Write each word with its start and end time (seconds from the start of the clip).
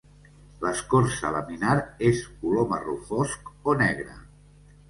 L'escorça 0.63 1.31
laminar 1.35 1.75
és 2.13 2.23
color 2.39 2.67
marró 2.73 2.99
fosc 3.13 3.55
o 3.75 3.81
negre. 3.87 4.19